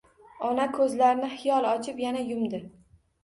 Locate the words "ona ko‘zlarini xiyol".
0.47-1.67